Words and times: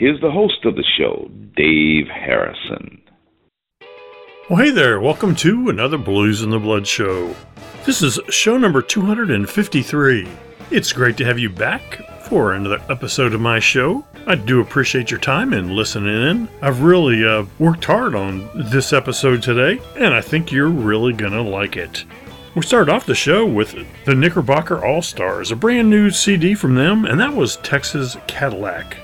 Here's 0.00 0.20
the 0.22 0.30
host 0.30 0.64
of 0.64 0.76
the 0.76 0.84
show, 0.96 1.30
Dave 1.58 2.08
Harrison. 2.08 3.02
Well, 4.48 4.64
hey 4.64 4.70
there. 4.70 4.98
Welcome 4.98 5.36
to 5.36 5.68
another 5.68 5.98
Blues 5.98 6.40
in 6.40 6.48
the 6.48 6.58
Blood 6.58 6.86
show. 6.86 7.36
This 7.84 8.00
is 8.00 8.18
show 8.30 8.56
number 8.56 8.80
253. 8.80 10.26
It's 10.70 10.94
great 10.94 11.18
to 11.18 11.26
have 11.26 11.38
you 11.38 11.50
back 11.50 12.00
for 12.22 12.54
another 12.54 12.82
episode 12.88 13.34
of 13.34 13.42
my 13.42 13.58
show. 13.58 14.02
I 14.26 14.36
do 14.36 14.62
appreciate 14.62 15.10
your 15.10 15.20
time 15.20 15.52
and 15.52 15.72
listening 15.72 16.30
in. 16.30 16.48
I've 16.62 16.80
really 16.80 17.22
uh, 17.22 17.44
worked 17.58 17.84
hard 17.84 18.14
on 18.14 18.48
this 18.70 18.94
episode 18.94 19.42
today, 19.42 19.82
and 19.96 20.14
I 20.14 20.22
think 20.22 20.50
you're 20.50 20.68
really 20.70 21.12
going 21.12 21.32
to 21.32 21.42
like 21.42 21.76
it. 21.76 22.06
We 22.54 22.62
started 22.62 22.90
off 22.90 23.04
the 23.04 23.14
show 23.14 23.44
with 23.44 23.76
the 24.06 24.14
Knickerbocker 24.14 24.82
All 24.82 25.02
Stars, 25.02 25.52
a 25.52 25.56
brand 25.56 25.90
new 25.90 26.08
CD 26.08 26.54
from 26.54 26.74
them, 26.74 27.04
and 27.04 27.20
that 27.20 27.34
was 27.34 27.56
Texas 27.58 28.16
Cadillac. 28.26 28.96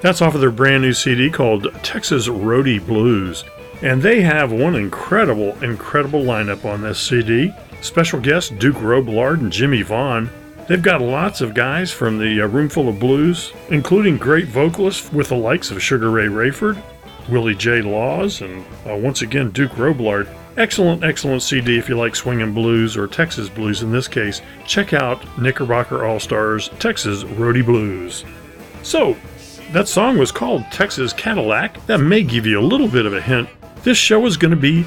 That's 0.00 0.22
off 0.22 0.34
of 0.34 0.40
their 0.40 0.50
brand 0.50 0.82
new 0.82 0.92
CD 0.92 1.28
called 1.28 1.72
Texas 1.82 2.28
Rhody 2.28 2.78
Blues. 2.78 3.44
And 3.82 4.00
they 4.00 4.22
have 4.22 4.52
one 4.52 4.76
incredible, 4.76 5.60
incredible 5.62 6.22
lineup 6.22 6.64
on 6.64 6.82
this 6.82 7.00
CD. 7.00 7.52
Special 7.80 8.20
guests 8.20 8.50
Duke 8.50 8.76
Robillard 8.76 9.40
and 9.40 9.52
Jimmie 9.52 9.82
Vaughan. 9.82 10.30
They've 10.68 10.82
got 10.82 11.00
lots 11.00 11.40
of 11.40 11.54
guys 11.54 11.90
from 11.90 12.18
the 12.18 12.42
uh, 12.42 12.46
Roomful 12.46 12.88
of 12.88 13.00
Blues, 13.00 13.52
including 13.70 14.18
great 14.18 14.46
vocalists 14.48 15.12
with 15.12 15.28
the 15.28 15.36
likes 15.36 15.70
of 15.70 15.82
Sugar 15.82 16.10
Ray 16.10 16.26
Rayford, 16.26 16.80
Willie 17.28 17.54
J. 17.54 17.82
Laws, 17.82 18.42
and 18.42 18.64
uh, 18.86 18.96
once 18.96 19.22
again 19.22 19.50
Duke 19.50 19.72
Robillard. 19.72 20.28
Excellent, 20.56 21.04
excellent 21.04 21.42
CD 21.42 21.78
if 21.78 21.88
you 21.88 21.96
like 21.96 22.16
swinging 22.16 22.52
blues 22.52 22.96
or 22.96 23.06
Texas 23.06 23.48
blues 23.48 23.82
in 23.82 23.92
this 23.92 24.08
case. 24.08 24.42
Check 24.66 24.92
out 24.92 25.38
Knickerbocker 25.38 26.04
All 26.04 26.20
Stars 26.20 26.68
Texas 26.80 27.24
Rhody 27.24 27.62
Blues. 27.62 28.24
So, 28.82 29.16
that 29.72 29.86
song 29.86 30.16
was 30.16 30.32
called 30.32 30.64
Texas 30.70 31.12
Cadillac. 31.12 31.84
That 31.86 31.98
may 31.98 32.22
give 32.22 32.46
you 32.46 32.58
a 32.58 32.62
little 32.62 32.88
bit 32.88 33.04
of 33.04 33.12
a 33.12 33.20
hint. 33.20 33.48
This 33.82 33.98
show 33.98 34.24
is 34.26 34.36
going 34.36 34.50
to 34.50 34.56
be 34.56 34.86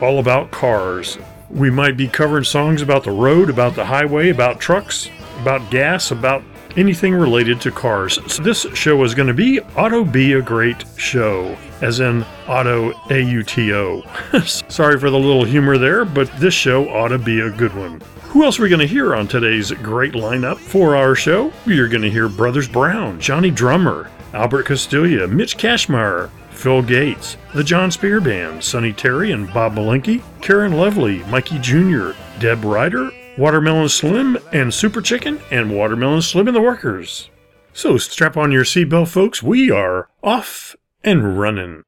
all 0.00 0.18
about 0.18 0.50
cars. 0.50 1.18
We 1.48 1.70
might 1.70 1.96
be 1.96 2.08
covering 2.08 2.44
songs 2.44 2.82
about 2.82 3.04
the 3.04 3.10
road, 3.10 3.48
about 3.48 3.74
the 3.74 3.84
highway, 3.84 4.28
about 4.28 4.60
trucks, 4.60 5.08
about 5.40 5.70
gas, 5.70 6.10
about 6.10 6.42
anything 6.76 7.14
related 7.14 7.60
to 7.62 7.70
cars. 7.70 8.18
So 8.32 8.42
this 8.42 8.66
show 8.74 9.02
is 9.04 9.14
going 9.14 9.28
to 9.28 9.34
be 9.34 9.60
Auto 9.76 10.04
Be 10.04 10.34
a 10.34 10.42
Great 10.42 10.84
Show, 10.96 11.56
as 11.80 12.00
in 12.00 12.24
Auto 12.46 12.92
A 13.10 13.20
U 13.20 13.42
T 13.42 13.72
O. 13.72 14.02
Sorry 14.44 14.98
for 14.98 15.10
the 15.10 15.18
little 15.18 15.44
humor 15.44 15.78
there, 15.78 16.04
but 16.04 16.30
this 16.38 16.54
show 16.54 16.88
ought 16.88 17.08
to 17.08 17.18
be 17.18 17.40
a 17.40 17.50
good 17.50 17.74
one. 17.74 18.00
Who 18.24 18.44
else 18.44 18.58
are 18.58 18.62
we 18.62 18.68
going 18.68 18.80
to 18.80 18.86
hear 18.86 19.14
on 19.14 19.28
today's 19.28 19.70
great 19.72 20.14
lineup 20.14 20.56
for 20.56 20.96
our 20.96 21.14
show? 21.14 21.52
You're 21.66 21.88
going 21.88 22.02
to 22.02 22.10
hear 22.10 22.28
Brothers 22.28 22.68
Brown, 22.68 23.20
Johnny 23.20 23.50
Drummer, 23.50 24.10
Albert 24.32 24.66
Castiglia, 24.66 25.30
Mitch 25.30 25.58
Kashmar, 25.58 26.30
Phil 26.50 26.80
Gates, 26.80 27.36
the 27.54 27.64
Jon 27.64 27.90
Spear 27.90 28.20
Band, 28.20 28.62
Sonny 28.62 28.92
Terry 28.92 29.32
and 29.32 29.52
Bob 29.52 29.74
Malenky, 29.74 30.22
Karen 30.40 30.72
Lovely, 30.72 31.18
Mikey 31.24 31.58
Jr., 31.58 32.12
Deb 32.38 32.64
Ryder, 32.64 33.10
Watermelon 33.38 33.88
Slim 33.88 34.38
and 34.52 34.72
Super 34.74 35.00
Chikan, 35.00 35.40
and 35.50 35.74
Watermelon 35.74 36.22
Slim 36.22 36.48
and 36.48 36.56
the 36.56 36.60
Workers. 36.60 37.30
So 37.72 37.96
strap 37.96 38.36
on 38.36 38.52
your 38.52 38.64
seatbelt, 38.64 39.08
folks. 39.08 39.42
We 39.42 39.70
are 39.70 40.08
off 40.22 40.76
and 41.02 41.38
running. 41.38 41.84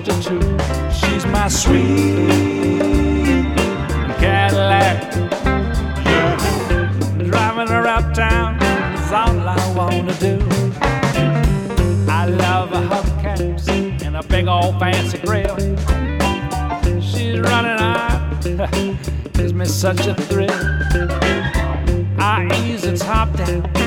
1962. 0.00 0.90
She's 0.98 1.26
my 1.26 1.48
sweet 1.48 2.26
Cadillac. 4.18 5.12
Driving 7.18 7.68
her 7.68 7.86
uptown 7.86 8.56
is 8.94 9.12
all 9.12 9.38
I 9.46 9.74
wanna 9.76 10.14
do. 10.14 10.38
I 12.08 12.24
love 12.26 12.70
her 12.70 12.88
hubcaps 12.88 13.68
and 14.02 14.16
a 14.16 14.22
big 14.22 14.48
old 14.48 14.78
fancy 14.78 15.18
grill. 15.18 15.56
She's 17.00 17.38
running 17.40 17.78
hot. 17.78 18.40
gives 19.34 19.52
me 19.52 19.66
such 19.66 20.06
a 20.06 20.14
thrill. 20.14 20.50
I 22.18 22.48
ease 22.64 22.82
the 22.82 22.96
top 22.96 23.36
down, 23.36 23.79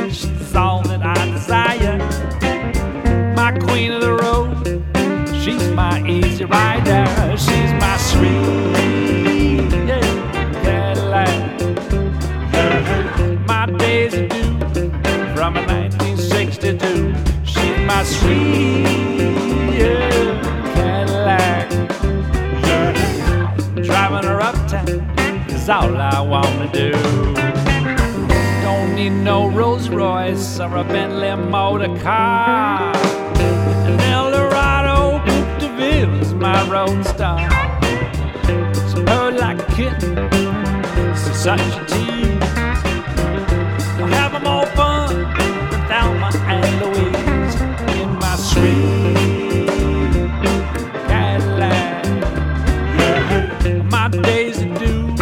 my 6.48 6.76
easy 6.78 6.86
rider. 6.86 7.38
She's 7.38 7.74
my 7.74 7.98
sweet 7.98 9.70
Cadillac. 10.64 11.30
My 13.48 13.66
Daisy 13.78 14.28
Doo 14.28 14.60
from 15.36 15.56
1962. 15.56 17.14
She's 17.46 17.80
my 17.86 18.04
sweet 18.04 18.86
Cadillac. 20.76 21.70
Driving 23.84 24.28
her 24.30 24.42
uptown 24.42 24.90
is 25.50 25.70
all 25.70 25.98
I 25.98 26.20
wanna 26.22 26.72
do. 26.72 26.92
Don't 28.62 28.96
need 28.96 29.12
no 29.12 29.50
Rolls 29.50 29.90
Royce 29.90 30.60
or 30.60 30.78
a 30.78 30.84
Bentley 30.84 31.36
motor 31.36 31.96
car. 32.00 32.93
My 36.54 36.70
road 36.70 37.04
star. 37.04 37.50
She 38.90 39.04
purred 39.04 39.38
like 39.38 39.60
a 39.60 39.66
kitten, 39.74 40.16
she's 41.16 41.36
such 41.36 41.60
a 41.60 41.84
tease. 41.88 42.54
We'll 43.98 44.14
have 44.20 44.34
more 44.44 44.68
fun 44.78 45.10
with 45.18 45.88
Thelma 45.90 46.30
and 46.54 46.72
Louise 46.82 47.56
in 47.98 48.10
my 48.20 48.36
sweet 48.36 49.66
Cadillac. 51.10 52.06
My 53.92 54.08
Daisy 54.10 54.70
Doo 54.76 55.16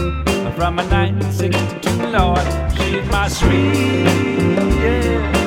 from 0.58 0.80
a 0.80 0.84
1962 0.84 2.08
Lord. 2.08 2.46
She's 2.76 3.10
my 3.10 3.30
sweet 3.30 4.04
yeah, 4.84 5.41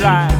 drive. 0.00 0.39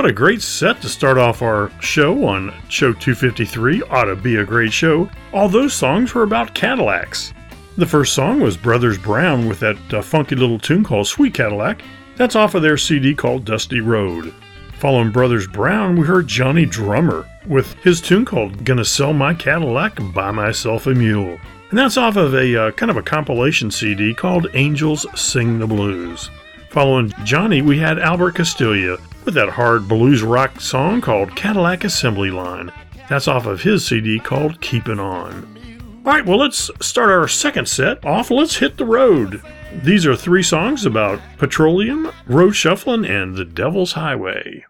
What 0.00 0.08
a 0.08 0.14
great 0.14 0.40
set 0.40 0.80
to 0.80 0.88
start 0.88 1.18
off 1.18 1.42
our 1.42 1.70
show 1.82 2.24
on 2.24 2.54
show 2.70 2.94
253. 2.94 3.82
Ought 3.82 4.04
to 4.04 4.16
be 4.16 4.36
a 4.36 4.46
great 4.46 4.72
show. 4.72 5.10
All 5.30 5.46
those 5.46 5.74
songs 5.74 6.14
were 6.14 6.22
about 6.22 6.54
Cadillacs. 6.54 7.34
The 7.76 7.84
first 7.84 8.14
song 8.14 8.40
was 8.40 8.56
Brothers 8.56 8.96
Brown 8.96 9.46
with 9.46 9.60
that 9.60 9.76
uh, 9.92 10.00
funky 10.00 10.36
little 10.36 10.58
tune 10.58 10.84
called 10.84 11.06
Sweet 11.06 11.34
Cadillac. 11.34 11.82
That's 12.16 12.34
off 12.34 12.54
of 12.54 12.62
their 12.62 12.78
CD 12.78 13.14
called 13.14 13.44
Dusty 13.44 13.80
Road. 13.80 14.32
Following 14.78 15.12
Brothers 15.12 15.46
Brown, 15.46 15.96
we 15.96 16.06
heard 16.06 16.26
Johnny 16.26 16.64
Drummer 16.64 17.28
with 17.46 17.74
his 17.84 18.00
tune 18.00 18.24
called 18.24 18.64
Gonna 18.64 18.86
Sell 18.86 19.12
My 19.12 19.34
Cadillac 19.34 20.00
and 20.00 20.14
Buy 20.14 20.30
Myself 20.30 20.86
a 20.86 20.94
Mule. 20.94 21.38
And 21.68 21.78
that's 21.78 21.98
off 21.98 22.16
of 22.16 22.34
a 22.34 22.56
uh, 22.56 22.70
kind 22.70 22.88
of 22.88 22.96
a 22.96 23.02
compilation 23.02 23.70
CD 23.70 24.14
called 24.14 24.46
Angels 24.54 25.04
Sing 25.14 25.58
the 25.58 25.66
Blues. 25.66 26.30
Following 26.70 27.12
Johnny, 27.24 27.60
we 27.60 27.78
had 27.78 27.98
Albert 27.98 28.36
Castiglia 28.36 28.98
with 29.24 29.34
that 29.34 29.50
hard 29.50 29.88
blues 29.88 30.22
rock 30.22 30.60
song 30.60 31.00
called 31.00 31.36
Cadillac 31.36 31.84
Assembly 31.84 32.30
Line. 32.30 32.72
That's 33.08 33.28
off 33.28 33.46
of 33.46 33.62
his 33.62 33.86
CD 33.86 34.18
called 34.18 34.60
Keepin' 34.60 35.00
On. 35.00 36.02
All 36.06 36.12
right, 36.12 36.24
well, 36.24 36.38
let's 36.38 36.70
start 36.80 37.10
our 37.10 37.28
second 37.28 37.68
set 37.68 38.04
off. 38.04 38.30
Let's 38.30 38.56
hit 38.56 38.76
the 38.76 38.86
road. 38.86 39.42
These 39.82 40.06
are 40.06 40.16
three 40.16 40.42
songs 40.42 40.86
about 40.86 41.20
petroleum, 41.38 42.10
road 42.26 42.52
shuffling, 42.52 43.04
and 43.04 43.36
the 43.36 43.44
Devil's 43.44 43.92
Highway. 43.92 44.64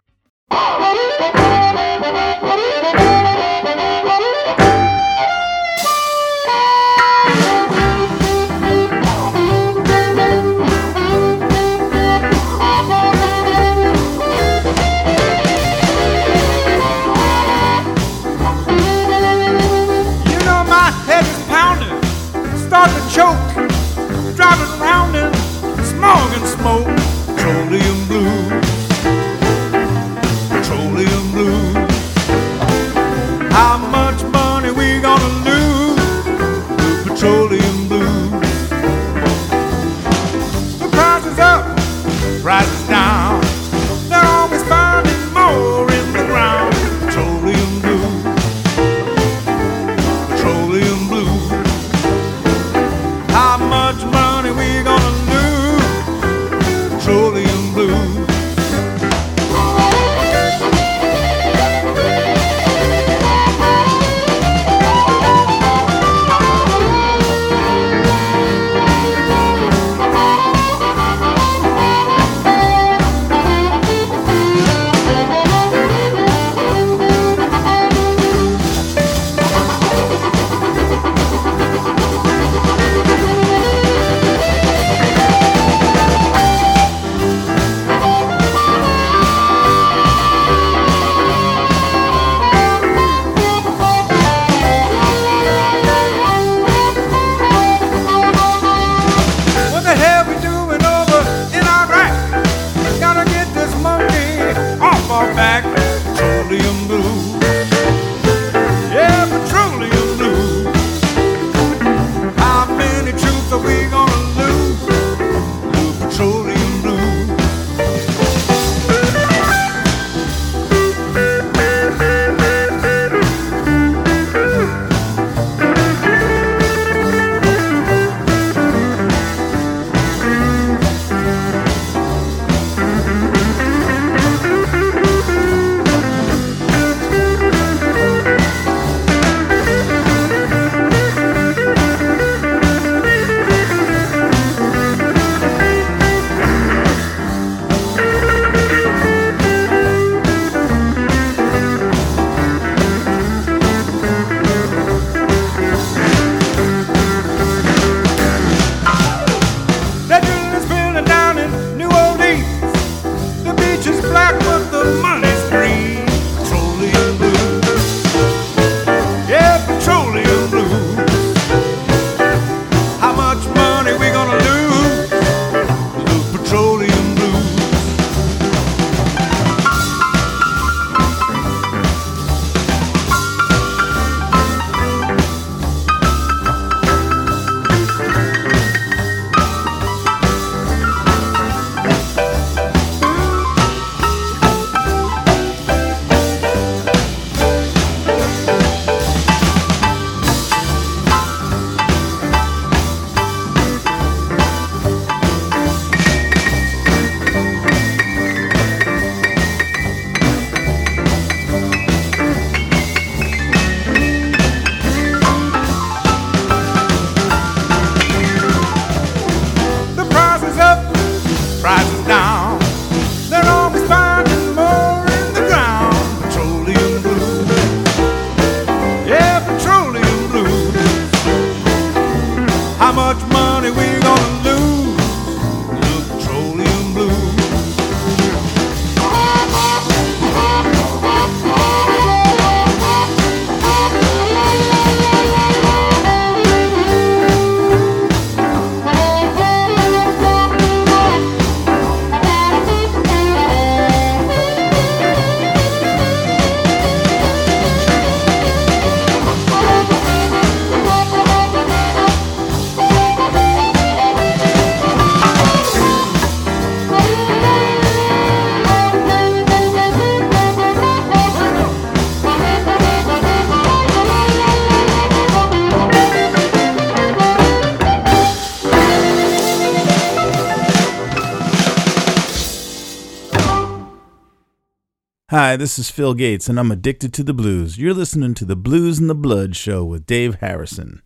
Hi, 285.51 285.57
this 285.57 285.77
is 285.77 285.91
Phil 285.91 286.13
Gates, 286.13 286.47
and 286.47 286.57
I'm 286.57 286.71
addicted 286.71 287.13
to 287.13 287.23
the 287.23 287.33
blues. 287.33 287.77
You're 287.77 287.93
listening 287.93 288.33
to 288.35 288.45
the 288.45 288.55
Blues 288.55 288.99
and 288.99 289.09
the 289.09 289.13
Blood 289.13 289.53
show 289.57 289.83
with 289.83 290.05
Dave 290.05 290.35
Harrison. 290.35 291.01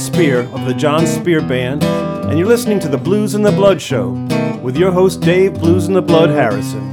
Spear 0.00 0.40
of 0.54 0.64
the 0.64 0.72
Jon 0.72 1.06
Spear 1.06 1.42
Band, 1.42 1.84
and 1.84 2.38
you're 2.38 2.48
listening 2.48 2.80
to 2.80 2.88
the 2.88 2.96
Blues 2.96 3.34
in 3.34 3.42
the 3.42 3.52
Blood 3.52 3.82
Show 3.82 4.12
with 4.62 4.74
your 4.74 4.90
host 4.90 5.20
Dave 5.20 5.54
Blues 5.60 5.88
in 5.88 5.92
the 5.92 6.00
Blood 6.00 6.30
Harrison. 6.30 6.90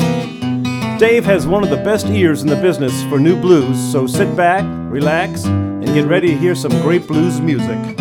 Dave 0.97 1.23
has 1.23 1.47
one 1.47 1.63
of 1.63 1.69
the 1.69 1.77
best 1.77 2.07
ears 2.07 2.41
in 2.41 2.49
the 2.49 2.57
business 2.57 3.01
for 3.03 3.17
new 3.17 3.39
blues, 3.39 3.79
so 3.93 4.07
sit 4.07 4.35
back, 4.35 4.65
relax, 4.91 5.45
and 5.45 5.85
get 5.85 6.05
ready 6.05 6.27
to 6.27 6.37
hear 6.37 6.53
some 6.53 6.71
great 6.81 7.07
blues 7.07 7.39
music. 7.39 7.97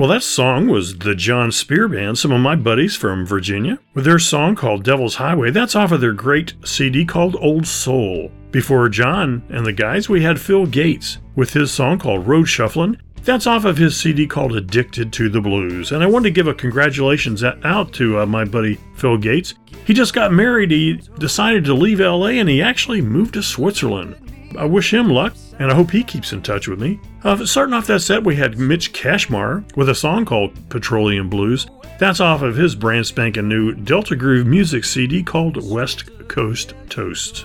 Well, 0.00 0.08
that 0.08 0.22
song 0.22 0.66
was 0.66 0.96
the 0.96 1.14
Jon 1.14 1.52
Spear 1.52 1.86
Band, 1.86 2.18
some 2.18 2.32
of 2.32 2.40
my 2.40 2.56
buddies 2.56 2.96
from 2.96 3.26
Virginia, 3.26 3.78
with 3.92 4.06
their 4.06 4.18
song 4.18 4.56
called 4.56 4.82
Devil's 4.82 5.16
Highway. 5.16 5.50
That's 5.50 5.76
off 5.76 5.92
of 5.92 6.00
their 6.00 6.14
great 6.14 6.54
CD 6.64 7.04
called 7.04 7.36
Old 7.38 7.66
Soul. 7.66 8.32
Before 8.50 8.88
Jon 8.88 9.42
and 9.50 9.66
the 9.66 9.74
guys, 9.74 10.08
we 10.08 10.22
had 10.22 10.40
Phil 10.40 10.64
Gates 10.64 11.18
with 11.36 11.52
his 11.52 11.70
song 11.70 11.98
called 11.98 12.26
Road 12.26 12.46
Shufflin'. 12.46 12.96
That's 13.24 13.46
off 13.46 13.66
of 13.66 13.76
his 13.76 13.94
CD 13.94 14.26
called 14.26 14.56
Addicted 14.56 15.12
to 15.12 15.28
the 15.28 15.42
Blues. 15.42 15.92
And 15.92 16.02
I 16.02 16.06
wanted 16.06 16.30
to 16.30 16.34
give 16.34 16.48
a 16.48 16.54
congratulations 16.54 17.44
out 17.44 17.92
to 17.92 18.20
uh, 18.20 18.24
my 18.24 18.46
buddy 18.46 18.80
Phil 18.94 19.18
Gates. 19.18 19.52
He 19.84 19.92
just 19.92 20.14
got 20.14 20.32
married. 20.32 20.70
He 20.70 20.94
decided 21.18 21.66
to 21.66 21.74
leave 21.74 22.00
LA 22.00 22.28
and 22.28 22.48
he 22.48 22.62
actually 22.62 23.02
moved 23.02 23.34
to 23.34 23.42
Switzerland. 23.42 24.16
I 24.58 24.64
wish 24.64 24.94
him 24.94 25.10
luck, 25.10 25.34
and 25.60 25.70
I 25.70 25.74
hope 25.74 25.90
he 25.90 26.02
keeps 26.02 26.32
in 26.32 26.42
touch 26.42 26.66
with 26.66 26.80
me. 26.80 26.98
Uh, 27.22 27.44
starting 27.44 27.74
off 27.74 27.86
that 27.86 28.00
set, 28.00 28.24
we 28.24 28.34
had 28.34 28.58
Mitch 28.58 28.92
Kashmar 28.92 29.62
with 29.76 29.90
a 29.90 29.94
song 29.94 30.24
called 30.24 30.68
Petroleum 30.70 31.28
Blues. 31.28 31.68
That's 31.98 32.18
off 32.18 32.40
of 32.40 32.56
his 32.56 32.74
brand 32.74 33.06
spanking 33.06 33.46
new 33.46 33.74
Delta 33.74 34.16
Groove 34.16 34.46
music 34.46 34.84
CD 34.84 35.22
called 35.22 35.70
West 35.70 36.08
Coast 36.28 36.72
Toast. 36.88 37.44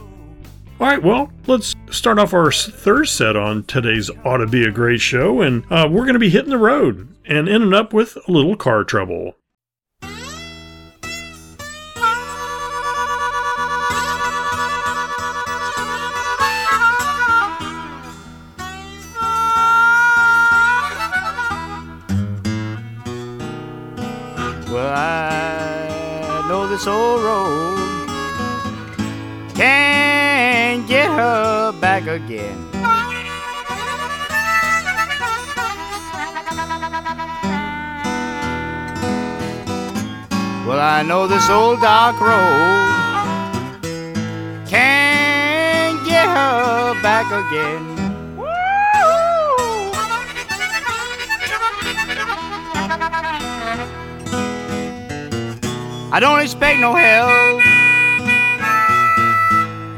All 0.79 0.87
right, 0.87 1.03
well, 1.03 1.29
let's 1.45 1.75
start 1.91 2.17
off 2.17 2.33
our 2.33 2.51
third 2.51 3.05
set 3.05 3.35
on 3.35 3.63
today's 3.63 4.09
Ought 4.23 4.37
to 4.37 4.47
Be 4.47 4.63
a 4.63 4.71
Great 4.71 5.01
Show, 5.01 5.41
and 5.41 5.63
uh, 5.69 5.87
we're 5.91 6.03
going 6.03 6.13
to 6.13 6.19
be 6.19 6.29
hitting 6.29 6.49
the 6.49 6.57
road 6.57 7.13
and 7.25 7.49
ending 7.49 7.73
up 7.73 7.93
with 7.93 8.17
a 8.27 8.31
little 8.31 8.55
car 8.55 8.85
trouble. 8.85 9.35
This 26.85 26.93
road 26.93 28.07
can't 29.55 30.87
get 30.87 31.09
her 31.09 31.71
back 31.81 32.05
again. 32.05 32.57
Well, 40.67 40.79
I 40.79 41.03
know 41.07 41.25
this 41.25 41.49
old 41.49 41.81
dark 41.81 42.19
road 42.21 42.91
can't 44.67 46.05
get 46.05 46.27
her 46.27 47.01
back 47.01 47.25
again. 47.31 47.94
I 56.15 56.19
don't 56.21 56.39
expect 56.39 56.79
no 56.79 56.95
help. 56.95 57.61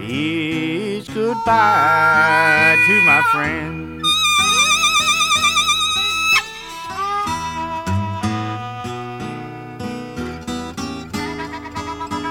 It's 0.01 1.07
goodbye 1.09 2.75
to 2.87 3.01
my 3.05 3.21
friends. 3.31 4.01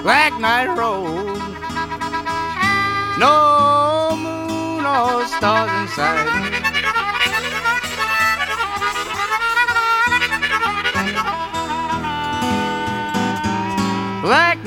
Black 0.03 0.37
Night 0.37 0.67
Road, 0.75 1.39
no 3.17 4.17
moon 4.17 4.85
or 4.85 5.25
stars 5.27 5.71
in 5.79 5.87
sight. 5.95 6.36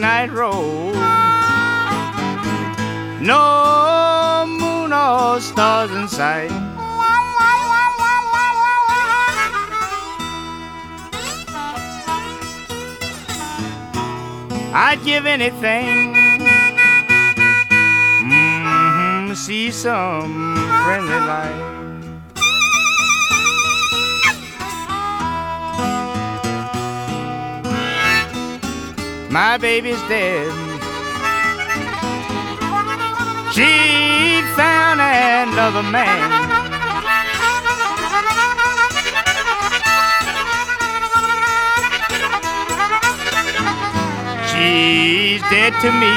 Black 0.01 0.31
Night 0.31 0.35
Road. 0.35 0.95
No 3.21 4.47
moon 4.49 4.93
or 4.95 5.41
stars 5.41 5.91
in 5.91 6.09
sight. 6.09 6.51
I'd 14.73 15.01
give 15.05 15.27
anything 15.27 16.15
mm, 18.25 19.29
to 19.29 19.37
see 19.37 19.71
some 19.71 20.57
friendly 20.85 21.21
light. 21.27 21.60
My 29.31 29.59
baby's 29.59 30.03
dead. 30.09 30.51
She 33.53 34.43
found 34.57 35.01
another 35.01 35.85
man. 35.85 36.31
She's 44.51 45.41
dead 45.43 45.74
to 45.83 45.93
me. 45.93 46.16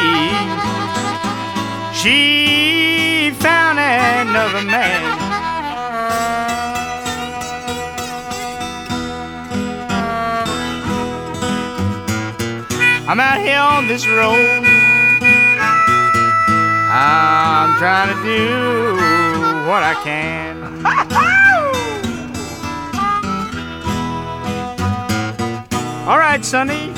She 1.94 3.30
found 3.40 3.78
another 3.78 4.64
man. 4.64 5.23
I'm 13.14 13.20
out 13.20 13.42
here 13.42 13.60
on 13.60 13.88
this 13.88 14.08
road. 14.08 14.66
I'm 16.90 17.78
trying 17.78 18.10
to 18.10 18.24
do 18.24 19.68
what 19.70 19.84
I 19.84 19.94
can. 20.04 20.84
All 26.08 26.18
right, 26.18 26.44
Sonny. 26.44 26.93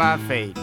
My 0.00 0.16
fate? 0.16 0.59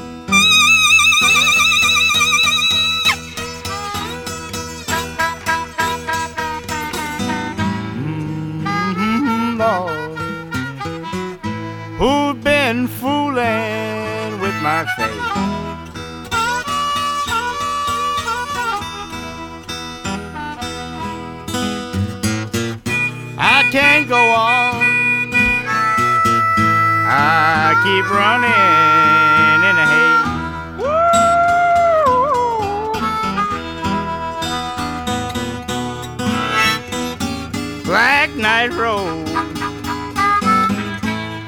midnight 38.38 38.72
road. 38.74 39.26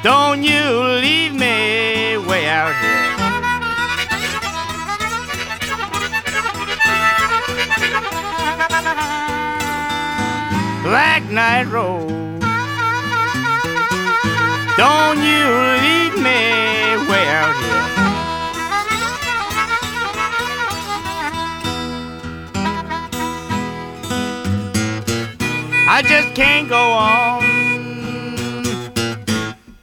Don't 0.01 0.41
you 0.41 0.63
leave 0.99 1.33
me 1.33 2.17
way 2.17 2.47
out 2.47 2.73
here. 2.81 3.13
Black 10.83 11.23
night 11.29 11.67
road. 11.67 12.09
Don't 14.75 15.19
you 15.19 15.45
leave 15.83 16.15
me 16.15 16.31
way 17.07 17.27
out 17.29 17.55
here. 17.61 17.98
I 25.99 26.01
just 26.01 26.33
can't 26.33 26.69
go 26.69 26.77
on. 26.77 27.43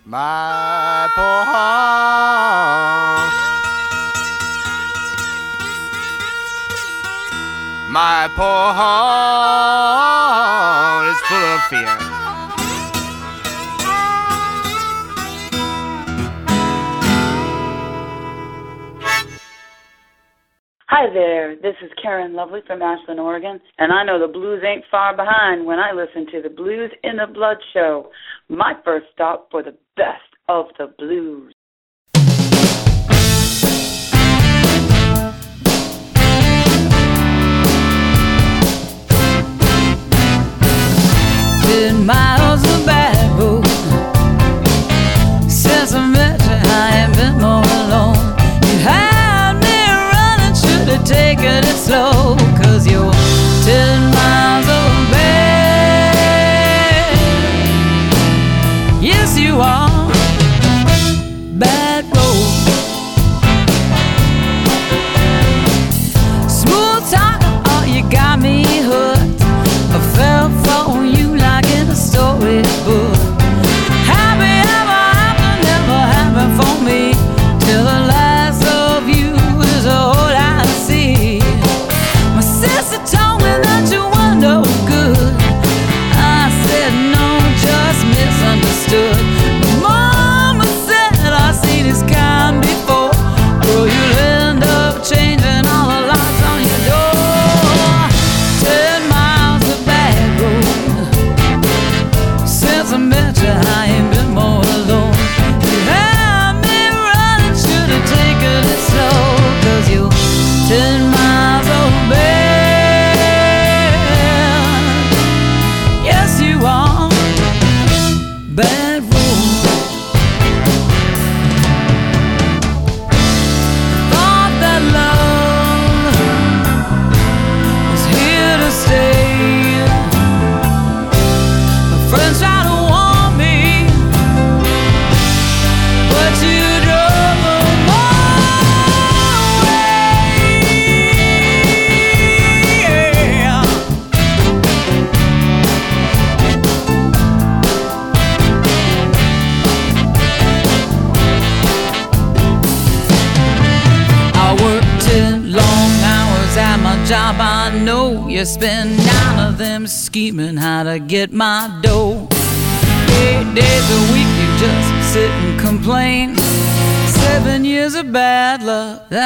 My 0.07 1.11
poor 1.15 1.45
heart. 1.45 3.33
My 7.91 8.29
poor 8.35 8.73
heart 8.73 10.16
Hi 20.89 21.13
there, 21.13 21.57
this 21.57 21.75
is 21.83 21.91
Karen 22.01 22.35
Lovely 22.35 22.61
from 22.65 22.81
Ashland, 22.81 23.19
Oregon, 23.19 23.61
and 23.79 23.93
I 23.93 24.05
know 24.05 24.21
the 24.25 24.33
blues 24.33 24.63
ain't 24.65 24.85
far 24.89 25.17
behind 25.17 25.67
when 25.67 25.81
I 25.81 25.91
listen 25.91 26.31
to 26.31 26.41
the 26.41 26.49
Blues 26.49 26.93
in 27.03 27.17
the 27.17 27.27
Blood 27.27 27.57
show, 27.75 28.13
my 28.49 28.73
first 28.85 29.07
stop 29.13 29.49
for 29.51 29.65
the 29.65 29.75
best 29.97 30.23
of 30.49 30.67
the 30.79 30.95
blues. 30.97 31.53
Ten 41.65 42.07
miles 42.07 42.63
of 42.63 42.87
bad. 42.87 43.17
Since 45.51 45.95
I 45.95 46.07
met 46.07 46.41
you, 46.43 46.55
I 46.55 47.07
ain't 47.07 47.17
been 47.17 47.41
more 47.41 47.66
slow. 51.87 52.37
Cause 52.59 52.87
you're 52.91 53.13
ten 53.65 54.16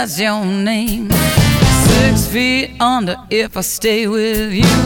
that's 0.00 0.18
your 0.18 0.46
name. 0.46 1.10
Six 1.84 2.26
feet 2.26 2.70
under 2.80 3.16
if 3.28 3.54
I 3.54 3.60
stay 3.60 4.08
with 4.08 4.50
you. 4.50 4.78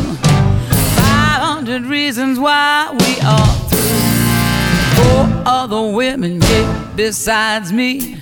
Five 0.99 1.41
hundred 1.51 1.83
reasons 1.83 2.41
why 2.41 2.89
we 2.91 3.13
are 3.23 3.55
through. 3.71 4.97
Four 4.97 5.23
other 5.47 5.95
women, 5.95 6.43
yeah, 6.43 6.93
besides 6.97 7.73
me. 7.73 8.17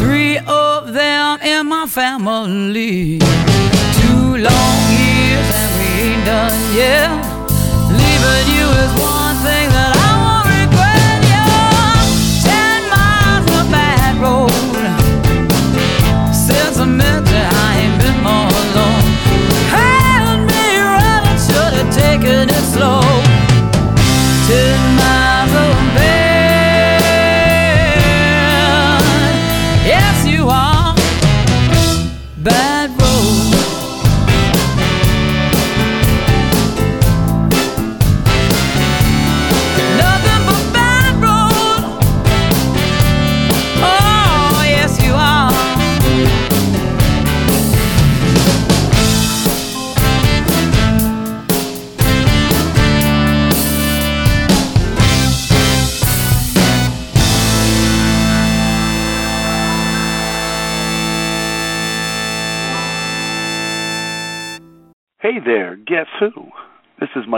Three 0.00 0.36
of 0.36 0.92
them 0.92 1.40
in 1.40 1.68
my 1.68 1.86
family. 1.86 3.18
Two 4.00 4.26
long 4.48 4.80
years 5.00 5.48
and 5.60 5.70
we 5.78 5.88
ain't 6.08 6.24
done 6.26 6.60
yet. 6.76 7.08
Leaving 8.00 8.46
you 8.54 8.66
is 8.84 8.92
one 9.00 9.36
thing 9.46 9.66
that 9.76 9.92
I 9.96 10.01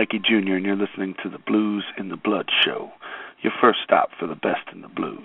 Mikey 0.05 0.19
Jr., 0.19 0.57
and 0.57 0.67
you're 0.67 0.77
listening 0.77 1.15
to 1.23 1.31
the 1.31 1.39
Blues 1.39 1.83
in 1.97 2.11
the 2.11 2.17
Blood 2.19 2.51
Show, 2.63 2.93
your 3.41 3.55
first 3.59 3.79
stop 3.83 4.11
for 4.21 4.27
the 4.27 4.35
best 4.35 4.69
in 4.71 4.83
the 4.83 4.89
blues. 4.89 5.25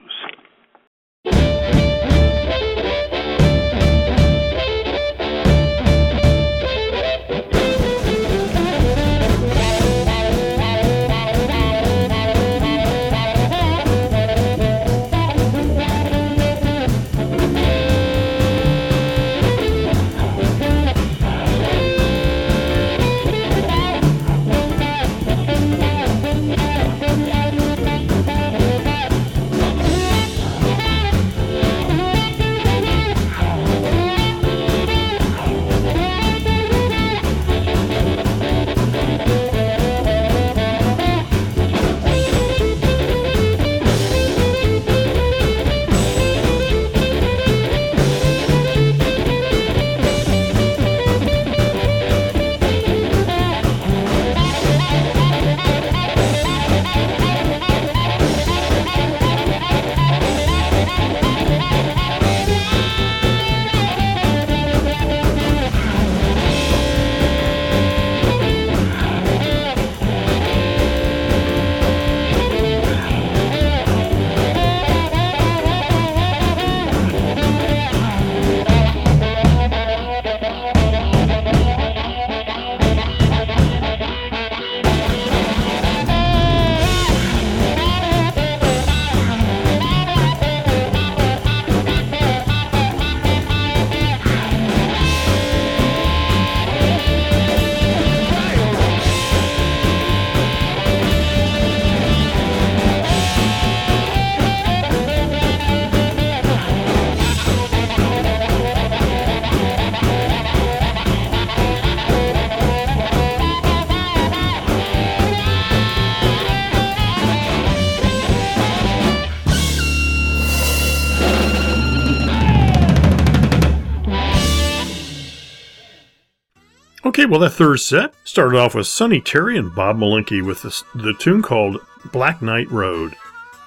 Well, 127.30 127.42
that 127.42 127.52
third 127.52 127.80
set 127.80 128.16
started 128.24 128.58
off 128.58 128.74
with 128.74 128.88
Sonny 128.88 129.22
Terry 129.22 129.56
and 129.56 129.76
Bob 129.76 129.98
Malenky 129.98 130.44
with 130.44 130.64
the, 130.64 130.84
the 130.96 131.14
tune 131.14 131.44
called 131.44 131.78
Black 132.12 132.42
Night 132.42 132.68
Road. 132.72 133.16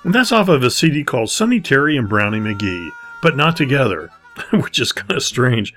And 0.03 0.13
that's 0.13 0.33
off 0.33 0.49
of 0.49 0.65
a 0.65 0.71
CD 0.71 1.05
called 1.05 1.31
Sonny 1.31 1.61
Terry 1.61 1.97
and 1.97 2.09
Brownie 2.09 2.41
McGhee, 2.41 2.91
but 3.23 3.37
not 3.37 3.57
together, 3.57 4.11
which 4.51 4.81
is 4.81 4.91
kind 4.91 5.13
of 5.13 5.23
strange. 5.23 5.75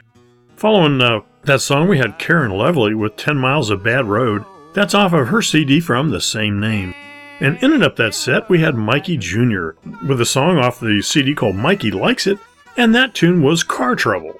Following 0.55 0.99
uh, 0.99 1.19
that 1.43 1.61
song, 1.61 1.87
we 1.87 1.99
had 1.99 2.17
Karen 2.17 2.49
Lovely 2.49 2.95
with 2.95 3.17
10 3.17 3.37
Miles 3.37 3.69
of 3.69 3.83
Bad 3.83 4.05
Road. 4.05 4.43
That's 4.73 4.95
off 4.95 5.13
of 5.13 5.27
her 5.27 5.43
CD 5.43 5.79
from 5.79 6.09
the 6.09 6.21
same 6.21 6.59
name. 6.59 6.95
And 7.39 7.63
ending 7.63 7.83
up 7.83 7.97
that 7.97 8.15
set, 8.15 8.49
we 8.49 8.61
had 8.61 8.73
Mikey 8.73 9.17
Jr. 9.17 9.73
with 10.07 10.19
a 10.19 10.25
song 10.25 10.57
off 10.57 10.79
the 10.79 11.03
CD 11.03 11.35
called 11.35 11.55
Mikey 11.55 11.91
Likes 11.91 12.25
It, 12.25 12.39
and 12.77 12.95
that 12.95 13.13
tune 13.13 13.43
was 13.43 13.61
Car 13.61 13.95
Trouble. 13.95 14.39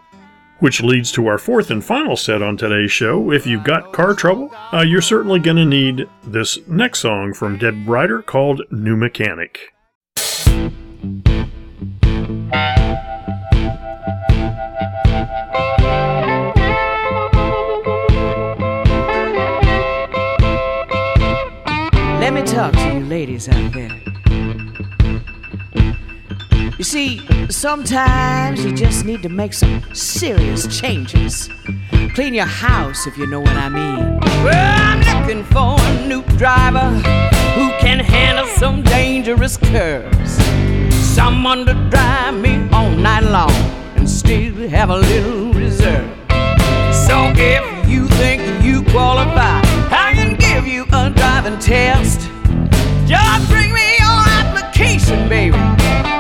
Which 0.59 0.81
leads 0.81 1.11
to 1.11 1.27
our 1.27 1.37
fourth 1.37 1.69
and 1.69 1.83
final 1.83 2.15
set 2.15 2.41
on 2.41 2.55
today's 2.55 2.91
show. 2.91 3.31
If 3.31 3.45
you've 3.45 3.63
got 3.65 3.91
car 3.91 4.13
trouble, 4.13 4.51
uh, 4.71 4.85
you're 4.87 5.01
certainly 5.01 5.39
going 5.39 5.57
to 5.57 5.65
need 5.65 6.07
this 6.23 6.57
next 6.67 6.99
song 6.99 7.33
from 7.33 7.57
Deb 7.57 7.87
Ryder 7.87 8.21
called 8.21 8.61
New 8.71 8.95
Mechanic. 8.95 9.73
Let 22.21 22.33
me 22.33 22.43
talk 22.43 22.71
to 22.71 22.93
you 22.93 23.05
ladies 23.05 23.49
out 23.49 23.73
there. 23.73 24.14
You 26.77 26.83
see, 26.83 27.21
sometimes 27.49 28.65
you 28.65 28.73
just 28.73 29.05
need 29.05 29.23
to 29.23 29.29
make 29.29 29.53
some 29.53 29.81
serious 29.93 30.67
changes. 30.67 31.49
Clean 32.13 32.33
your 32.33 32.45
house, 32.45 33.07
if 33.07 33.17
you 33.17 33.27
know 33.27 33.39
what 33.39 33.55
I 33.55 33.69
mean. 33.69 34.19
Well, 34.43 34.81
I'm 34.81 34.99
looking 35.21 35.45
for 35.45 35.77
a 35.79 36.07
new 36.07 36.21
driver 36.37 36.89
who 37.55 37.69
can 37.79 37.99
handle 37.99 38.47
some 38.47 38.83
dangerous 38.83 39.55
curves. 39.55 40.31
Someone 40.93 41.65
to 41.65 41.73
drive 41.89 42.35
me 42.35 42.67
all 42.73 42.89
night 42.89 43.23
long 43.23 43.53
and 43.95 44.09
still 44.09 44.67
have 44.67 44.89
a 44.89 44.97
little 44.97 45.53
reserve. 45.53 46.09
So 47.07 47.31
if 47.37 47.87
you 47.87 48.09
think 48.19 48.41
you 48.61 48.83
qualify, 48.91 49.61
I 49.91 50.11
can 50.13 50.35
give 50.35 50.67
you 50.67 50.83
a 50.91 51.09
driving 51.09 51.57
test. 51.57 52.29
Just 53.07 53.49
bring 53.49 53.71
me 53.71 53.95
your 53.97 54.23
application, 54.27 55.29
baby. 55.29 56.14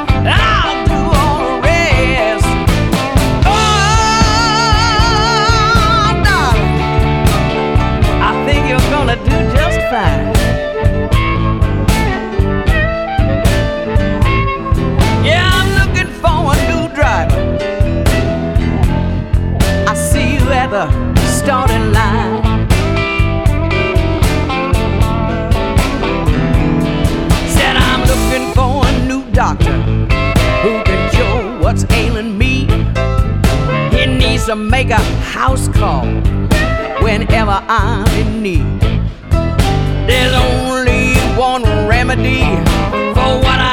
Starting 21.45 21.91
line. 21.93 22.41
Said 27.55 27.75
I'm 27.77 28.01
looking 28.11 28.45
for 28.57 28.71
a 28.83 28.91
new 29.05 29.23
doctor 29.31 29.77
who 30.63 30.71
can 30.87 31.01
cure 31.13 31.61
what's 31.61 31.83
ailing 31.91 32.35
me. 32.35 32.65
He 33.95 34.07
needs 34.07 34.45
to 34.47 34.55
make 34.55 34.89
a 34.89 35.03
house 35.35 35.67
call 35.67 36.07
whenever 37.03 37.57
I'm 37.69 38.07
in 38.21 38.41
need. 38.41 38.81
There's 40.07 40.33
only 40.33 41.13
one 41.37 41.61
remedy 41.87 42.41
for 43.13 43.29
what 43.45 43.59
I 43.59 43.64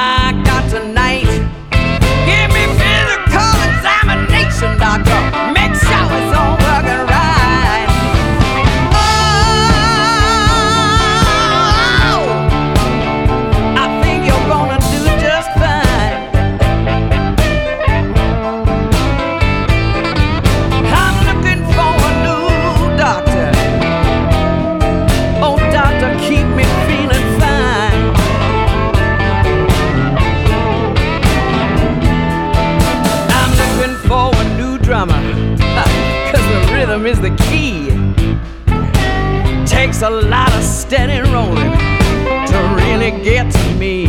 Takes 39.73 40.03
a 40.03 40.11
lot 40.11 40.53
of 40.55 40.63
steady 40.63 41.21
rolling 41.31 41.73
to 42.47 42.59
really 42.77 43.11
get 43.25 43.51
to 43.51 43.75
me. 43.77 44.02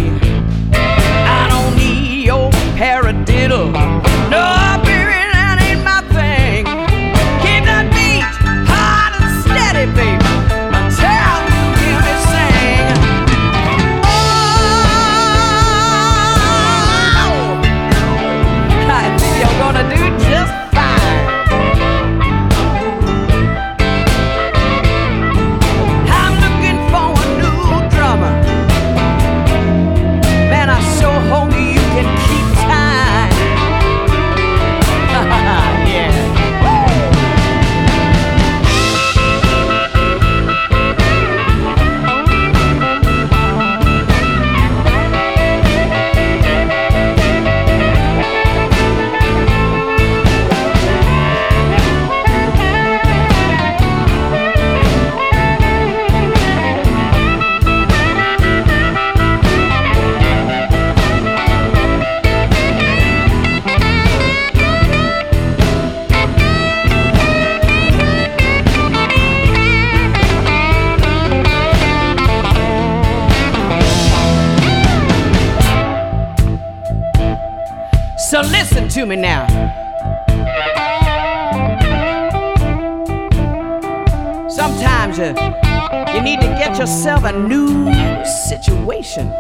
Yourself 86.84 87.24
a 87.24 87.32
new 87.32 87.86
situation. 88.26 89.32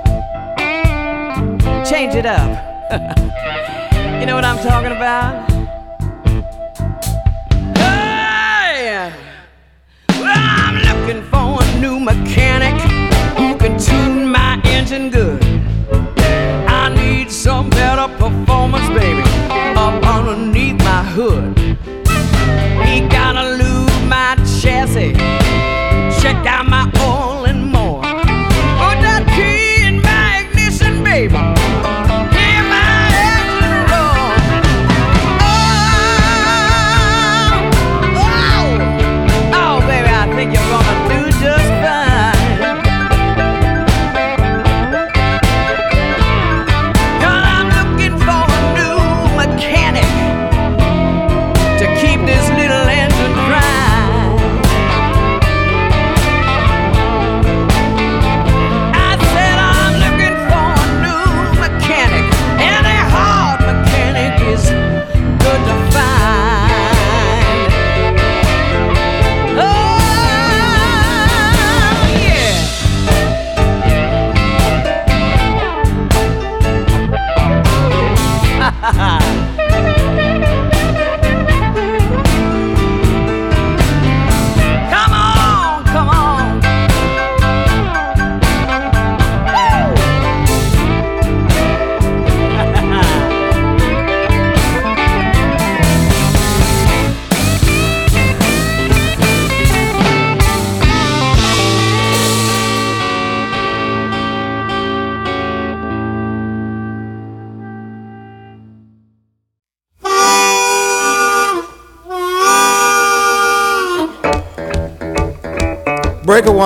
Change 1.85 2.15
it 2.15 2.25
up. 2.25 2.49
you 4.21 4.25
know 4.25 4.35
what 4.35 4.45
I'm 4.45 4.57
talking 4.59 4.93
about? 4.93 5.52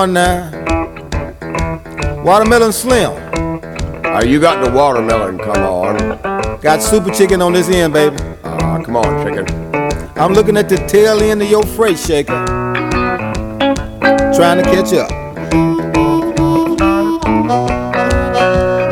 119. 0.06 2.22
Watermelon 2.22 2.72
Slim. 2.72 3.10
Uh, 4.04 4.22
you 4.24 4.38
got 4.40 4.64
the 4.64 4.70
watermelon, 4.70 5.38
come 5.38 5.64
on. 5.64 5.96
Got 6.60 6.80
Super 6.82 7.10
Chikan 7.10 7.44
on 7.44 7.52
this 7.52 7.68
end, 7.68 7.94
baby. 7.94 8.14
Ah, 8.44 8.76
uh, 8.76 8.84
come 8.84 8.94
on, 8.94 9.26
Chikan. 9.26 9.48
I'm 10.16 10.34
looking 10.34 10.56
at 10.56 10.68
the 10.68 10.76
tail 10.86 11.20
end 11.20 11.42
of 11.42 11.50
your 11.50 11.64
freight 11.64 11.98
shaker. 11.98 12.44
Trying 14.36 14.62
to 14.62 14.70
catch 14.70 14.92
up. 14.92 15.08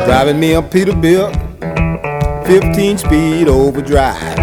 Driving 0.05 0.39
me 0.41 0.55
a 0.55 0.61
Peterbilt, 0.61 1.33
15 2.45 2.97
speed 2.97 3.47
overdrive. 3.47 4.35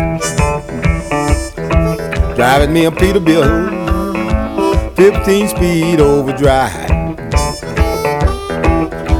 Driving 2.36 2.72
me 2.72 2.86
a 2.86 2.90
Peterbilt. 2.90 3.83
15 4.96 5.48
speed 5.48 6.00
overdrive. 6.00 6.90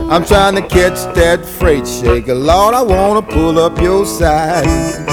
I'm 0.09 0.25
trying 0.25 0.55
to 0.55 0.63
catch 0.63 1.13
that 1.17 1.45
freight 1.45 1.87
shaker. 1.87 2.35
Lord, 2.35 2.75
I 2.75 2.83
wanna 2.83 3.23
pull 3.23 3.59
up 3.59 3.81
your 3.81 4.07
side. 4.07 5.04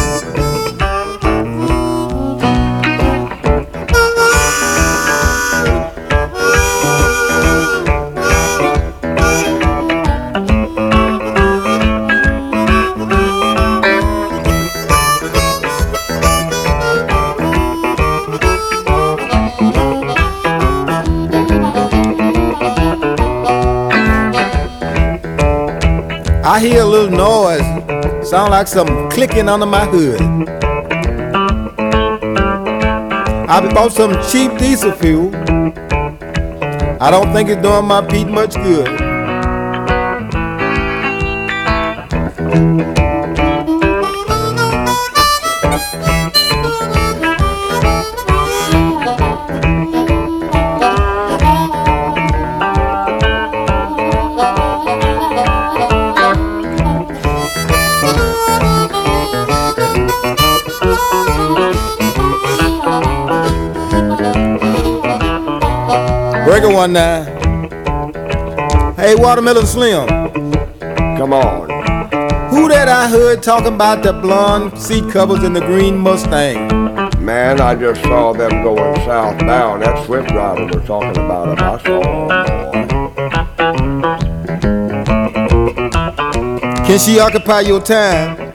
I 26.52 26.60
hear 26.60 26.82
a 26.82 26.86
little 26.86 27.10
noise, 27.10 28.30
sound 28.30 28.52
like 28.52 28.68
some 28.68 29.10
clicking 29.10 29.48
under 29.48 29.66
my 29.66 29.86
hood. 29.86 30.20
I 33.50 33.74
bought 33.74 33.94
some 33.94 34.12
cheap 34.30 34.58
diesel 34.58 34.92
fuel. 34.92 35.34
I 37.00 37.10
don't 37.10 37.32
think 37.32 37.48
it's 37.48 37.62
doing 37.62 37.86
my 37.86 38.06
Pete 38.06 38.28
much 38.28 38.56
good. 38.56 38.86
Breaker 66.82 66.94
one 66.94 66.94
now. 66.94 67.24
Hey, 68.96 69.14
Watermelon 69.16 69.66
Slim. 69.68 70.08
Come 71.18 71.34
on. 71.34 71.70
Who 72.50 72.68
that 72.70 72.88
I 72.88 73.08
heard 73.08 73.44
talking 73.44 73.76
about 73.76 74.02
the 74.04 74.14
blonde 74.14 74.78
seat 74.80 75.12
covers 75.12 75.44
in 75.44 75.54
the 75.54 75.60
green 75.62 75.98
Mustang? 75.98 76.68
Man, 77.24 77.62
I 77.62 77.76
just 77.76 78.02
saw 78.02 78.34
them 78.34 78.64
going 78.64 78.96
southbound. 79.06 79.84
That 79.84 80.06
Swift 80.06 80.30
driver 80.30 80.66
we're 80.66 80.86
talking 80.86 81.24
about 81.24 81.50
him. 81.50 81.60
I 81.60 81.78
saw 81.84 82.28
Can 86.86 87.00
she 87.00 87.20
occupy 87.20 87.62
your 87.62 87.80
time? 87.82 88.54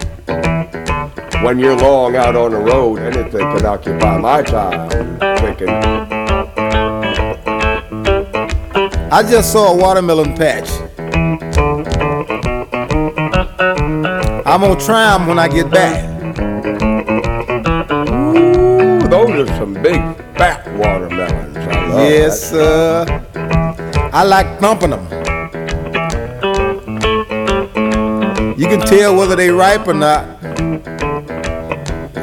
When 1.44 1.58
you're 1.60 1.76
long 1.76 2.16
out 2.16 2.34
on 2.34 2.50
the 2.50 2.58
road, 2.58 2.98
anything 2.98 3.56
can 3.56 3.66
occupy 3.66 4.18
my 4.18 4.42
time. 4.42 4.90
Chikan. 5.38 6.05
I 9.08 9.22
just 9.22 9.52
saw 9.52 9.72
a 9.72 9.76
watermelon 9.76 10.34
patch. 10.36 10.68
I'm 14.44 14.60
gonna 14.60 14.76
try 14.80 15.14
'em 15.14 15.26
when 15.28 15.38
I 15.38 15.46
get 15.48 15.70
back. 15.70 16.04
Ooh, 18.10 18.98
those 19.08 19.30
are 19.30 19.46
some 19.56 19.74
big 19.74 20.02
fat 20.36 20.66
watermelons. 20.76 21.56
I 21.56 21.86
love 21.86 22.00
Yes, 22.10 22.50
sir. 22.50 23.06
I 24.12 24.24
like 24.24 24.58
thumping 24.58 24.90
them. 24.90 25.06
You 28.56 28.66
can 28.66 28.80
tell 28.80 29.14
whether 29.14 29.36
they 29.36 29.50
ripe 29.50 29.86
or 29.86 29.94
not. 29.94 30.24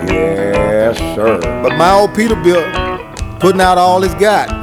Yes, 0.08 0.98
sir. 1.16 1.40
But 1.64 1.78
my 1.78 1.92
old 1.94 2.12
Peterbilt 2.14 3.40
putting 3.40 3.62
out 3.62 3.78
all 3.78 4.04
it's 4.04 4.14
got. 4.16 4.63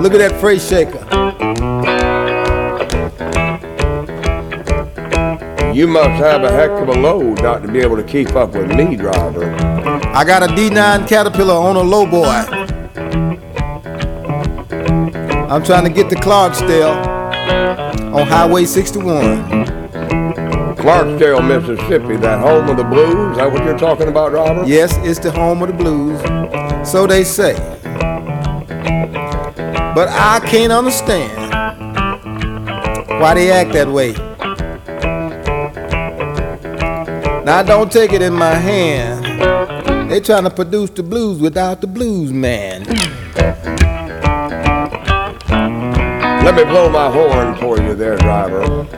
Look 0.00 0.14
at 0.14 0.18
that 0.18 0.40
freight 0.40 0.62
shaker. 0.62 1.04
You 5.74 5.86
must 5.88 6.22
have 6.22 6.44
a 6.44 6.50
heck 6.50 6.70
of 6.70 6.88
a 6.88 6.92
load 6.92 7.42
not 7.42 7.62
to 7.62 7.68
be 7.72 7.80
able 7.80 7.96
to 7.96 8.04
keep 8.04 8.30
up 8.36 8.52
with 8.52 8.68
me, 8.74 8.94
driver. 8.94 9.52
I 10.14 10.24
got 10.24 10.42
a 10.42 10.46
D9 10.46 11.08
Caterpillar 11.08 11.54
on 11.54 11.76
a 11.76 11.82
low 11.82 12.06
boy. 12.06 12.24
I'm 15.50 15.64
trying 15.64 15.84
to 15.84 15.90
get 15.90 16.08
to 16.10 16.16
Clarksdale 16.16 17.18
on 18.14 18.26
Highway 18.26 18.66
61. 18.66 19.48
Clarksdale, 20.76 21.46
Mississippi, 21.46 22.16
that 22.18 22.40
home 22.40 22.68
of 22.68 22.76
the 22.76 22.84
blues. 22.84 23.32
Is 23.32 23.38
that 23.38 23.52
what 23.52 23.64
you're 23.64 23.78
talking 23.78 24.06
about, 24.08 24.30
driver? 24.30 24.64
Yes, 24.64 24.96
it's 24.98 25.18
the 25.18 25.32
home 25.32 25.60
of 25.62 25.68
the 25.68 25.74
blues. 25.74 26.20
So 26.88 27.06
they 27.06 27.24
say. 27.24 27.67
But 29.98 30.10
I 30.10 30.38
can't 30.38 30.72
understand 30.72 31.52
why 33.20 33.34
they 33.34 33.50
act 33.50 33.72
that 33.72 33.88
way. 33.88 34.12
Now 37.42 37.64
don't 37.64 37.90
take 37.90 38.12
it 38.12 38.22
in 38.22 38.32
my 38.32 38.54
hand. 38.54 40.08
They 40.08 40.20
trying 40.20 40.44
to 40.44 40.50
produce 40.50 40.90
the 40.90 41.02
blues 41.02 41.40
without 41.40 41.80
the 41.80 41.88
blues 41.88 42.32
man. 42.32 42.84
Let 46.44 46.54
me 46.54 46.62
blow 46.62 46.88
my 46.90 47.10
horn 47.10 47.56
for 47.56 47.82
you 47.82 47.96
there, 47.96 48.16
driver. 48.18 48.97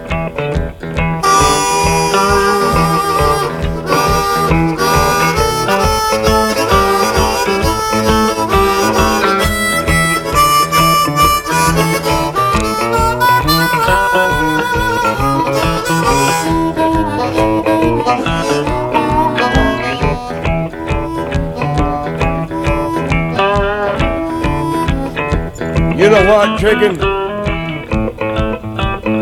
Know 26.21 26.37
what, 26.37 26.61
Chikan? 26.61 27.01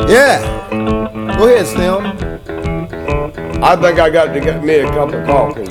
Yeah. 0.08 0.42
Go 1.38 1.46
ahead, 1.46 1.66
Slim. 1.68 2.04
I 3.62 3.76
think 3.76 4.00
I 4.00 4.10
got 4.10 4.32
to 4.34 4.40
get 4.40 4.64
me 4.64 4.80
a 4.80 4.88
cup 4.88 5.12
of 5.12 5.24
coffee. 5.24 5.62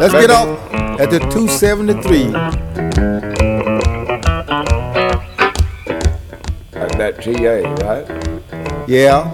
Let's 0.00 0.14
get 0.14 0.30
off 0.30 0.48
at 0.98 1.10
the 1.10 1.18
273. 1.18 2.34
At 6.80 6.92
that 6.96 7.20
TA, 7.20 7.60
right? 7.84 8.88
Yeah. 8.88 9.30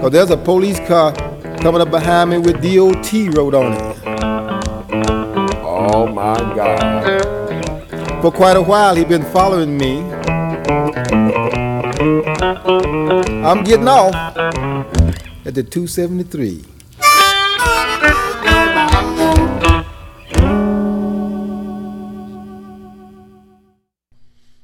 Cause 0.00 0.12
there's 0.12 0.30
a 0.30 0.36
police 0.36 0.78
car 0.86 1.12
coming 1.58 1.80
up 1.80 1.90
behind 1.90 2.30
me 2.30 2.38
with 2.38 2.62
DOT 2.62 3.12
wrote 3.36 3.54
on 3.54 3.72
it. 3.72 3.96
Oh 5.64 6.06
my 6.06 6.36
God. 6.54 7.13
For 8.24 8.32
quite 8.32 8.56
a 8.56 8.62
while, 8.62 8.96
he 8.96 9.04
been 9.04 9.22
following 9.22 9.76
me. 9.76 10.00
I'm 13.44 13.62
getting 13.64 13.86
off 13.86 14.14
at 15.44 15.54
the 15.54 15.62
273. 15.62 16.64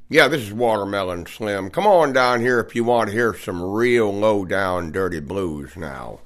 Yeah, 0.09 0.29
this 0.29 0.41
is 0.41 0.55
Watermelon 0.55 1.27
Slim. 1.27 1.69
Come 1.69 1.87
on 1.87 2.15
down 2.15 2.41
here 2.41 2.61
if 2.61 2.75
you 2.75 2.85
want 2.85 3.11
to 3.11 3.15
hear 3.15 3.35
some 3.35 3.63
real 3.63 4.11
low 4.11 4.47
down 4.47 4.91
dirty 4.91 5.21
blues 5.21 5.77
now. 5.77 6.21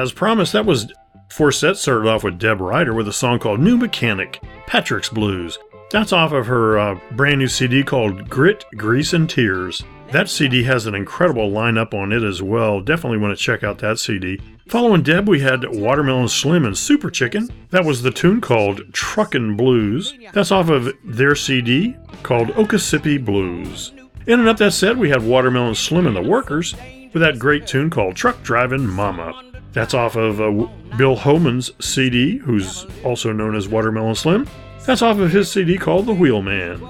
As 0.00 0.12
promised, 0.12 0.54
that 0.54 0.64
was 0.64 0.90
four 1.28 1.52
sets 1.52 1.82
started 1.82 2.08
off 2.08 2.24
with 2.24 2.38
Deb 2.38 2.58
Ryder 2.58 2.94
with 2.94 3.06
a 3.06 3.12
song 3.12 3.38
called 3.38 3.60
New 3.60 3.76
Mechanic, 3.76 4.40
Patrick's 4.66 5.10
Blues. 5.10 5.58
That's 5.90 6.14
off 6.14 6.32
of 6.32 6.46
her 6.46 6.78
uh, 6.78 6.98
brand 7.10 7.38
new 7.38 7.48
CD 7.48 7.82
called 7.82 8.30
Grit, 8.30 8.64
Grease, 8.78 9.12
and 9.12 9.28
Tears. 9.28 9.82
That 10.10 10.30
CD 10.30 10.62
has 10.62 10.86
an 10.86 10.94
incredible 10.94 11.50
lineup 11.50 11.92
on 11.92 12.12
it 12.12 12.22
as 12.22 12.42
well. 12.42 12.80
Definitely 12.80 13.18
want 13.18 13.36
to 13.36 13.44
check 13.44 13.62
out 13.62 13.76
that 13.80 13.98
CD. 13.98 14.40
Following 14.68 15.02
Deb, 15.02 15.28
we 15.28 15.40
had 15.40 15.68
Watermelon 15.68 16.28
Slim 16.28 16.64
and 16.64 16.78
Super 16.78 17.10
Chikan. 17.10 17.52
That 17.68 17.84
was 17.84 18.00
the 18.00 18.10
tune 18.10 18.40
called 18.40 18.90
Truckin' 18.94 19.54
Blues. 19.54 20.14
That's 20.32 20.50
off 20.50 20.70
of 20.70 20.94
their 21.04 21.34
CD 21.34 21.94
called 22.22 22.48
Okiesippi 22.52 23.22
Blues. 23.22 23.92
In 24.26 24.40
and 24.40 24.48
up 24.48 24.56
that 24.56 24.72
set, 24.72 24.96
we 24.96 25.10
had 25.10 25.22
Watermelon 25.22 25.74
Slim 25.74 26.06
and 26.06 26.16
the 26.16 26.22
Workers 26.22 26.74
with 27.12 27.22
that 27.22 27.38
great 27.38 27.66
tune 27.66 27.90
called 27.90 28.16
Truck 28.16 28.42
Driving 28.42 28.86
Mama. 28.86 29.49
That's 29.72 29.94
off 29.94 30.16
of 30.16 30.40
uh, 30.40 30.50
Bill 30.96 31.16
Homans' 31.16 31.70
CD, 31.82 32.38
who's 32.38 32.86
also 33.04 33.32
known 33.32 33.54
as 33.54 33.68
Watermelon 33.68 34.14
Slim. 34.14 34.48
That's 34.84 35.02
off 35.02 35.18
of 35.18 35.30
his 35.30 35.50
CD 35.50 35.78
called 35.78 36.06
The 36.06 36.14
Wheelman. 36.14 36.80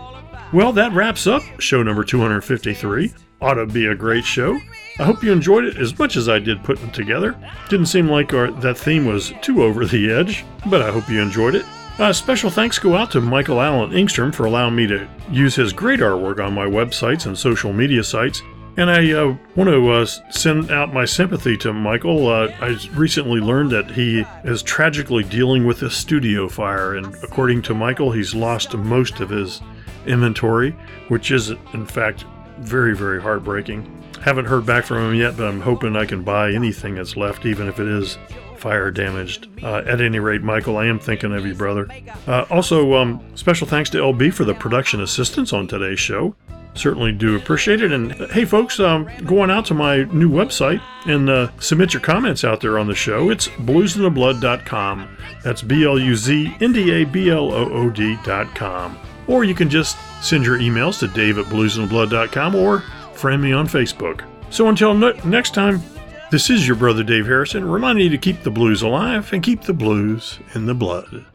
Well, 0.53 0.72
that 0.72 0.93
wraps 0.93 1.26
up 1.26 1.43
show 1.61 1.83
number 1.83 2.05
253. 2.05 3.12
Ought 3.41 3.55
to 3.55 3.66
be 3.66 3.87
a 3.87 3.95
great 3.95 4.24
show. 4.24 4.59
I 4.99 5.05
hope 5.05 5.22
you 5.22 5.33
enjoyed 5.33 5.64
it 5.64 5.76
as 5.78 5.99
much 5.99 6.16
as 6.16 6.28
I 6.28 6.39
did 6.39 6.62
putting 6.64 6.89
it 6.89 6.95
together. 6.95 7.37
Didn't 7.68 7.87
seem 7.87 8.09
like 8.09 8.35
our, 8.35 8.51
that 8.51 8.76
theme 8.76 9.07
was 9.07 9.33
too 9.41 9.62
over 9.62 9.87
the 9.87 10.11
edge, 10.12 10.45
but 10.66 10.83
I 10.83 10.91
hope 10.91 11.09
you 11.09 11.20
enjoyed 11.22 11.55
it. 11.55 11.64
Special 12.12 12.49
thanks 12.49 12.78
go 12.78 12.97
out 12.97 13.11
to 13.11 13.20
Michael 13.20 13.61
Allen 13.61 13.91
Engstrom 13.91 14.35
for 14.35 14.47
allowing 14.47 14.74
me 14.74 14.87
to 14.87 15.07
use 15.31 15.55
his 15.55 15.72
great 15.72 16.01
artwork 16.01 16.43
on 16.45 16.55
my 16.55 16.64
websites 16.64 17.26
and 17.26 17.37
social 17.37 17.74
media 17.74 18.03
sites. 18.03 18.43
And 18.81 18.91
I 18.91 19.12
uh, 19.12 19.37
want 19.57 19.68
to 19.68 19.91
uh, 19.91 20.07
send 20.31 20.70
out 20.70 20.95
my 20.95 21.05
sympathy 21.05 21.55
to 21.59 21.70
Michael. 21.70 22.28
Uh, 22.28 22.49
I 22.62 22.78
recently 22.95 23.39
learned 23.39 23.72
that 23.72 23.91
he 23.91 24.24
is 24.43 24.62
tragically 24.62 25.22
dealing 25.22 25.66
with 25.66 25.83
a 25.83 25.91
studio 25.91 26.49
fire, 26.49 26.95
and 26.95 27.14
according 27.22 27.61
to 27.64 27.74
Michael, 27.74 28.11
he's 28.11 28.35
lost 28.35 28.74
most 28.74 29.20
of 29.20 29.28
his 29.28 29.61
inventory, 30.07 30.70
which 31.09 31.31
is, 31.31 31.51
in 31.74 31.85
fact, 31.85 32.24
very, 32.61 32.97
very 32.97 33.20
heartbreaking. 33.20 34.03
Haven't 34.22 34.47
heard 34.47 34.64
back 34.64 34.87
from 34.87 35.11
him 35.11 35.14
yet, 35.14 35.37
but 35.37 35.47
I'm 35.47 35.61
hoping 35.61 35.95
I 35.95 36.07
can 36.07 36.22
buy 36.22 36.51
anything 36.53 36.95
that's 36.95 37.18
left, 37.18 37.45
even 37.45 37.68
if 37.68 37.81
it 37.81 37.87
is 37.87 38.16
fire 38.57 38.91
damaged. 38.91 39.49
Uh, 39.62 39.83
at 39.87 40.01
any 40.01 40.20
rate, 40.20 40.43
Michael, 40.43 40.78
I 40.78 40.87
am 40.87 40.99
thinking 40.99 41.35
of 41.35 41.45
you, 41.45 41.55
brother. 41.55 41.87
Uh, 42.26 42.47
also, 42.49 42.95
um, 42.95 43.22
special 43.35 43.66
thanks 43.66 43.91
to 43.91 43.99
LB 43.99 44.33
for 44.33 44.47
the 44.47 44.55
production 44.55 45.03
assistance 45.03 45.53
on 45.53 45.68
today's 45.68 46.01
show. 46.01 46.35
Certainly 46.74 47.12
do 47.12 47.36
appreciate 47.36 47.82
it. 47.82 47.92
And 47.92 48.12
hey, 48.30 48.44
folks, 48.44 48.78
um, 48.78 49.08
going 49.26 49.50
out 49.50 49.66
to 49.66 49.74
my 49.74 50.04
new 50.04 50.30
website 50.30 50.80
and 51.06 51.28
uh, 51.28 51.50
submit 51.58 51.92
your 51.92 52.00
comments 52.00 52.44
out 52.44 52.60
there 52.60 52.78
on 52.78 52.86
the 52.86 52.94
show. 52.94 53.30
It's 53.30 53.48
bluzndablood.com. 53.48 55.16
That's 55.42 55.62
B 55.62 55.84
L 55.84 55.98
U 55.98 56.14
Z 56.14 56.56
N 56.60 56.72
D 56.72 56.90
A 56.92 57.04
B 57.04 57.30
L 57.30 57.52
O 57.52 57.68
O 57.70 57.90
D.com. 57.90 58.98
Or 59.26 59.44
you 59.44 59.54
can 59.54 59.68
just 59.68 59.96
send 60.22 60.44
your 60.44 60.58
emails 60.58 60.98
to 61.00 61.08
dave 61.08 61.38
at 61.38 61.46
bluzndablood.com 61.46 62.54
or 62.54 62.80
friend 63.14 63.42
me 63.42 63.52
on 63.52 63.66
Facebook. 63.66 64.24
So 64.50 64.68
until 64.68 64.94
ne- 64.94 65.20
next 65.24 65.54
time, 65.54 65.82
this 66.30 66.48
is 66.48 66.66
your 66.66 66.76
brother 66.76 67.02
Dave 67.02 67.26
Harrison 67.26 67.68
reminding 67.68 68.04
you 68.04 68.10
to 68.10 68.18
keep 68.18 68.42
the 68.42 68.50
blues 68.50 68.82
alive 68.82 69.32
and 69.32 69.42
keep 69.42 69.62
the 69.62 69.72
blues 69.72 70.38
in 70.54 70.66
the 70.66 70.74
blood. 70.74 71.26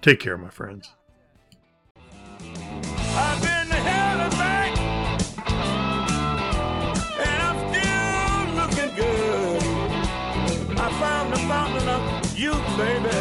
Take 0.00 0.18
care, 0.18 0.36
my 0.36 0.50
friends. 0.50 0.92
I've 3.14 3.42
been 3.42 3.68
to 3.68 3.74
hell 3.74 4.20
and 4.20 4.32
back, 4.32 4.72
and 7.26 7.42
I'm 7.48 7.58
still 7.68 8.44
looking 8.60 8.92
good. 8.96 9.62
I 10.78 10.90
found 11.00 11.32
the 11.32 11.38
fountain 11.40 11.88
of 11.88 12.02
youth, 12.38 12.76
baby. 12.78 13.11